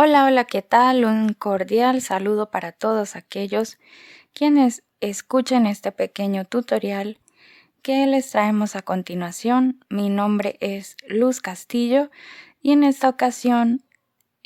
[0.00, 1.04] Hola, hola, ¿qué tal?
[1.04, 3.80] Un cordial saludo para todos aquellos
[4.32, 7.18] quienes escuchen este pequeño tutorial
[7.82, 9.84] que les traemos a continuación.
[9.90, 12.12] Mi nombre es Luz Castillo
[12.62, 13.82] y en esta ocasión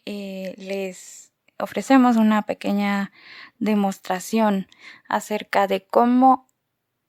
[0.07, 3.12] eh, les ofrecemos una pequeña
[3.58, 4.69] demostración
[5.06, 6.48] acerca de cómo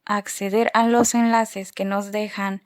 [0.03, 2.61] acceder a los enlaces que nos dejan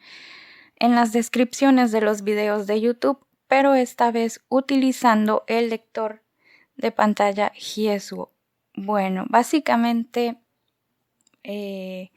[0.78, 6.22] en las descripciones de los videos de YouTube pero esta vez utilizando el lector
[6.76, 8.30] de pantalla Jesu.
[8.76, 10.38] Bueno, básicamente
[11.44, 12.12] eh,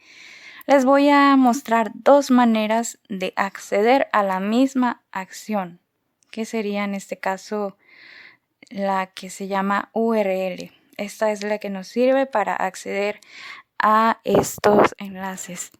[0.67, 5.81] les voy a mostrar dos maneras de acceder a la misma acción,
[6.31, 7.77] que sería en este caso
[8.69, 10.73] la que se llama URL.
[10.97, 13.21] Esta es la que nos sirve para acceder
[13.79, 15.73] a estos enlaces.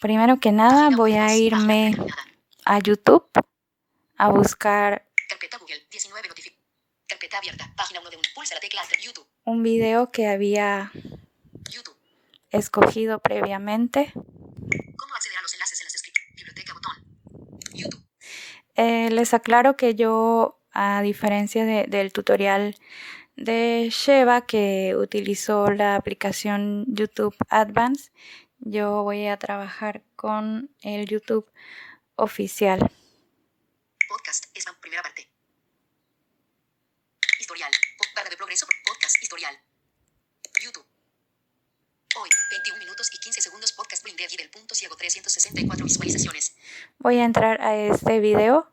[0.00, 1.94] Primero que nada voy a irme
[2.64, 3.28] a YouTube
[4.18, 6.56] a buscar Carpeta Google, 19 notifi-
[7.06, 7.72] Carpeta abierta.
[7.76, 8.28] Página 1 de 1.
[8.34, 9.00] Pulsa la tecla Alt.
[9.00, 9.26] YouTube.
[9.44, 10.90] un video que había
[11.70, 11.96] YouTube.
[12.50, 14.12] escogido previamente.
[14.14, 16.02] ¿Cómo acceder a los enlaces en las?
[16.36, 16.92] Biblioteca botón.
[17.74, 18.04] YouTube.
[18.76, 22.76] Eh, les aclaro que yo, a diferencia de- del tutorial
[23.36, 28.10] de Sheva que utilizó la aplicación YouTube Advance,
[28.58, 31.50] yo voy a trabajar con el YouTube
[32.16, 32.90] oficial.
[34.08, 34.46] Podcast.
[34.56, 34.74] Spam.
[34.80, 35.28] Primera parte.
[37.38, 37.70] Historial.
[38.14, 38.66] Barra de progreso.
[38.84, 39.22] Podcast.
[39.22, 39.60] Historial.
[40.60, 40.86] YouTube.
[42.16, 43.72] Hoy, 21 minutos y 15 segundos.
[43.72, 46.56] Podcast Blinded y del punto ciego 364 visualizaciones.
[46.98, 48.72] Voy a entrar a este video.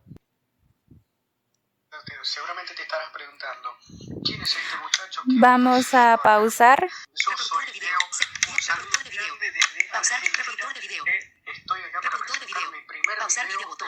[1.92, 3.78] Eh, Seguramente te estarás preguntando,
[4.26, 6.88] ¿quién es este muchacho que Vamos a pausar.
[7.14, 9.36] yo soy Reproductor de video.
[9.76, 9.92] Leo?
[9.92, 10.22] Pausar.
[10.24, 11.04] Reproductor de video.
[11.04, 12.82] que Estoy acá para presentar mi
[13.20, 13.88] Pausar video botón.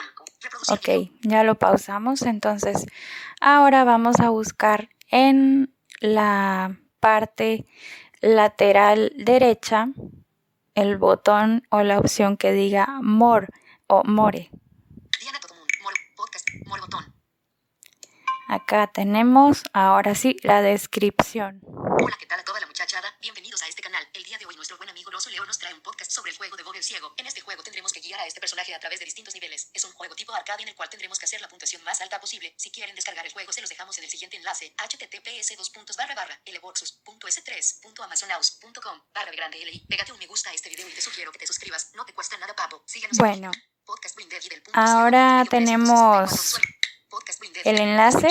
[0.68, 2.22] Ok, ya lo pausamos.
[2.22, 2.86] Entonces,
[3.40, 7.66] ahora vamos a buscar en la parte
[8.20, 9.88] lateral derecha
[10.74, 13.48] el botón o la opción que diga More
[13.88, 14.50] o More.
[18.48, 21.60] Acá tenemos ahora sí la descripción.
[21.66, 22.68] Hola, ¿qué tal a toda la?
[23.20, 24.02] Bienvenidos a este canal.
[24.14, 24.54] El día de hoy
[25.18, 27.12] Rosso Leo nos trae un podcast sobre el juego de Google Ciego.
[27.16, 29.68] En este juego tendremos que guiar a este personaje a través de distintos niveles.
[29.74, 32.20] Es un juego tipo arcade en el cual tendremos que hacer la puntuación más alta
[32.20, 32.54] posible.
[32.56, 34.72] Si quieren descargar el juego se los dejamos en el siguiente enlace.
[34.76, 39.84] https dos puntos barra barra lboxus.s3.amazonhouse.com barra de grande li.
[39.88, 41.90] Pégate un me gusta a este video y te sugiero que te suscribas.
[41.94, 42.84] No te cuesta nada, papo.
[42.86, 43.50] Síguenos en Bueno,
[44.74, 46.78] ahora tenemos 364
[47.08, 48.28] Podcast Blinded el enlace.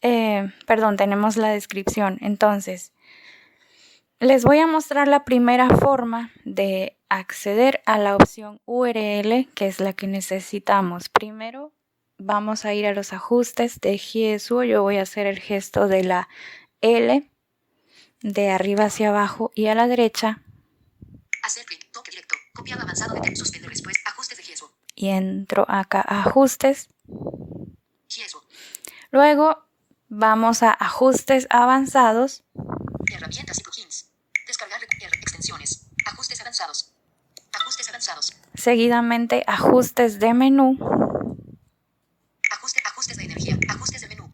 [0.00, 2.16] eh, perdón, tenemos la descripción.
[2.22, 2.92] Entonces,
[4.22, 9.80] les voy a mostrar la primera forma de acceder a la opción URL, que es
[9.80, 11.08] la que necesitamos.
[11.08, 11.72] Primero,
[12.18, 14.62] vamos a ir a los ajustes de GSU.
[14.62, 16.28] Yo voy a hacer el gesto de la
[16.82, 17.28] L
[18.20, 20.40] de arriba hacia abajo y a la derecha
[21.42, 22.36] Hacer clic, toque directo,
[22.80, 23.72] avanzado de suspender
[24.06, 24.44] ajustes de
[24.94, 26.88] y entro acá a ajustes.
[29.10, 29.64] Luego
[30.08, 32.44] vamos a ajustes avanzados
[33.14, 34.11] herramientas y plugins,
[35.42, 36.92] extensiones, ajustes avanzados,
[37.52, 40.78] ajustes avanzados, seguidamente ajustes de menú.
[42.52, 44.32] Ajuste, ajustes de energía, ajustes de menú,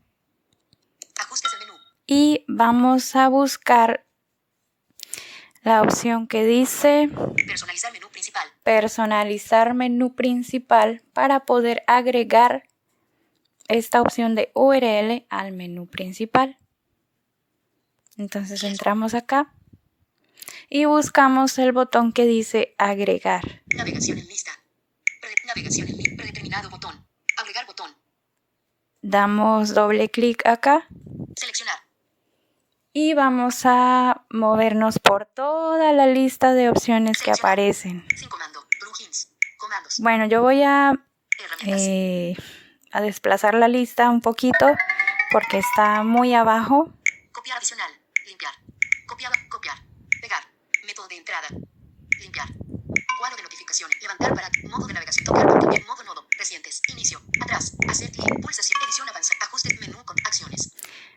[1.19, 1.73] ajustes de menú,
[2.07, 4.05] y vamos a buscar
[5.63, 7.09] la opción que dice
[7.47, 12.65] personalizar menú principal, personalizar menú principal para poder agregar
[13.69, 16.59] esta opción de URL al menú principal.
[18.19, 19.55] Entonces entramos acá
[20.69, 23.62] y buscamos el botón que dice agregar.
[23.75, 24.53] navegación en lista,
[25.21, 27.06] Pre- navegación en li- predeterminado botón,
[27.37, 27.95] agregar botón,
[29.01, 30.87] Damos doble clic acá.
[31.37, 31.79] Seleccionar,
[32.93, 38.05] y vamos a movernos por toda la lista de opciones que aparecen.
[38.17, 40.93] sin comando, plugins, comandos, Bueno, yo voy a,
[41.65, 42.35] eh,
[42.91, 44.67] a desplazar la lista un poquito
[45.31, 46.93] porque está muy abajo.
[47.32, 47.93] copiar adicional,
[48.26, 48.55] limpiar,
[51.08, 51.49] de entrada,
[52.19, 52.49] limpiar,
[53.19, 57.72] cuadro de notificación, levantar para, modo de navegación, tocar, tocar, modo nodo, recientes, inicio, atrás,
[57.88, 60.72] hacer clic, pulsación, edición avanzada, ajuste, menú con acciones,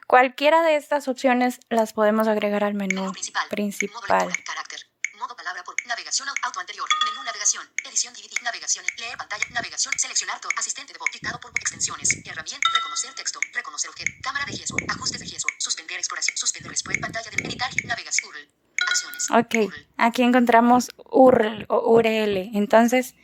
[0.08, 4.28] Cualquiera de estas opciones las podemos agregar al menú menú principal, modo principal.
[4.28, 4.82] lectura, carácter,
[5.18, 9.94] modo palabra por, navegación, au- auto anterior, menú navegación, edición DVD, navegación, leer pantalla, navegación,
[9.98, 14.52] seleccionar todo, asistente de voz, dictado por extensiones, herramienta, reconocer texto, reconocer objeto, cámara de
[14.58, 16.72] yeso, ajustes de yeso, suspender exploración, suspender.
[16.72, 18.50] Después, pantalla de editar, navegación, URL,
[18.90, 22.52] acciones, Ok, aquí encontramos URL o URL.
[22.54, 23.16] Entonces,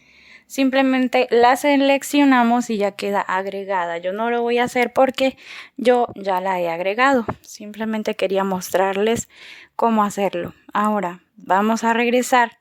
[0.46, 3.98] simplemente la seleccionamos y ya queda agregada.
[3.98, 5.38] Yo no lo voy a hacer porque
[5.76, 7.26] yo ya la he agregado.
[7.42, 9.28] Simplemente quería mostrarles
[9.76, 10.54] cómo hacerlo.
[10.72, 12.58] Ahora vamos a regresar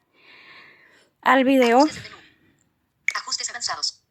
[1.23, 1.79] al video.
[1.79, 2.17] Ajustes de menú.
[3.15, 4.03] Ajustes avanzados.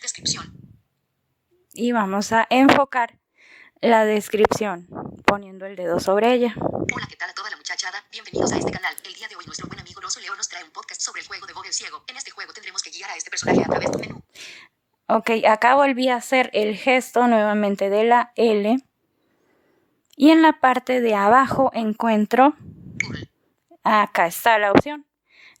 [0.00, 0.52] Descripción.
[1.74, 3.18] Y vamos a enfocar
[3.80, 4.88] la descripción
[5.26, 6.54] poniendo el dedo sobre ella.
[6.56, 7.33] Hola, ¿qué tal
[7.84, 8.04] a toda la muchachada?
[8.10, 8.94] Bienvenidos a este canal.
[9.04, 11.26] El día de hoy nuestro buen amigo Rosso Leo nos trae un podcast sobre el
[11.26, 12.02] juego de Bob el Ciego.
[12.06, 14.22] En este juego tendremos que guiar a este personaje a través del menú.
[15.08, 18.78] Ok, acá volví a hacer el gesto nuevamente de la L.
[20.16, 22.54] Y en la parte de abajo encuentro,
[23.82, 25.06] acá está la opción,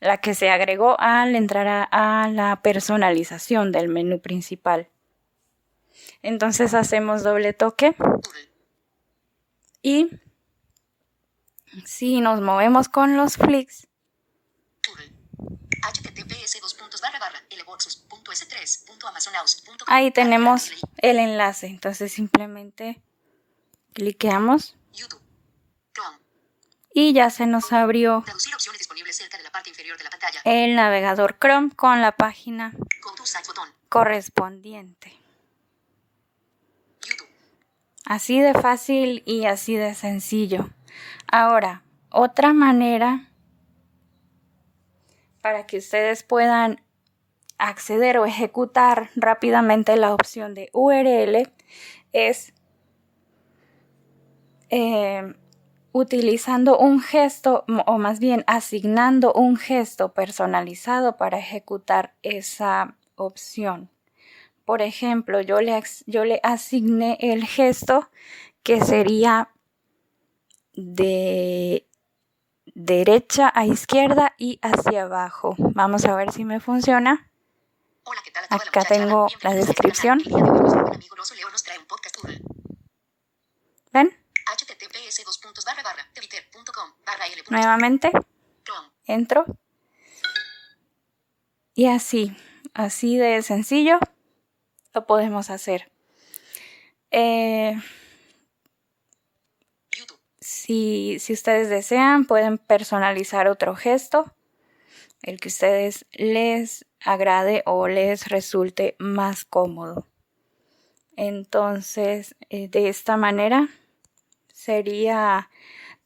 [0.00, 1.84] la que se agregó al entrar a,
[2.22, 4.88] a la personalización del menú principal.
[6.22, 7.94] Entonces hacemos doble toque
[9.82, 10.08] y
[11.84, 13.86] si nos movemos con los flicks,
[15.82, 21.66] https dos puntos barra barra lboxus.s3.amazonaus.com ahí tenemos el enlace.
[21.66, 23.02] Entonces simplemente
[23.92, 25.22] cliqueamos YouTube.
[26.96, 30.10] Y ya se nos abrió Traducir opciones disponibles cerca de la parte inferior de la
[30.10, 30.40] pantalla.
[30.44, 32.72] el navegador Chrome con la página
[33.88, 35.12] correspondiente.
[37.02, 37.26] YouTube.
[38.04, 40.70] Así de fácil y así de sencillo.
[41.30, 43.30] Ahora, otra manera
[45.40, 46.80] para que ustedes puedan
[47.58, 51.52] acceder o ejecutar rápidamente la opción de URL
[52.12, 52.54] es
[54.70, 55.34] eh,
[55.92, 63.90] utilizando un gesto o más bien asignando un gesto personalizado para ejecutar esa opción.
[64.64, 68.10] Por ejemplo, yo le, yo le asigné el gesto
[68.62, 69.50] que sería
[70.74, 71.88] de
[72.74, 75.54] derecha a izquierda y hacia abajo.
[75.58, 77.30] Vamos a ver si me funciona.
[78.04, 80.20] Hola, ¿qué tal la Acá tengo la descripción.
[83.92, 84.16] ¿Ven?
[87.50, 88.10] Nuevamente
[89.06, 89.44] entro.
[91.74, 92.36] Y así,
[92.72, 93.98] así de sencillo,
[94.92, 95.90] lo podemos hacer.
[97.10, 97.76] Eh.
[100.44, 104.30] Si, si ustedes desean, pueden personalizar otro gesto,
[105.22, 110.06] el que ustedes les agrade o les resulte más cómodo.
[111.16, 113.68] Entonces, eh, de esta manera
[114.52, 115.48] sería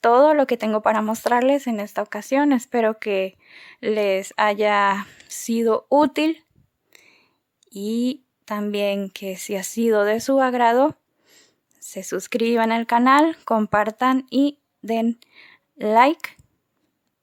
[0.00, 2.52] todo lo que tengo para mostrarles en esta ocasión.
[2.52, 3.36] Espero que
[3.80, 6.44] les haya sido útil
[7.68, 10.96] y también que si ha sido de su agrado,
[11.88, 15.18] se suscriban al canal, compartan y den
[15.74, 16.36] like.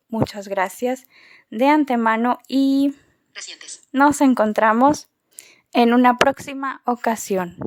[0.08, 1.06] Muchas gracias
[1.52, 2.96] de antemano y
[3.92, 5.08] nos encontramos
[5.72, 7.58] en una próxima ocasión.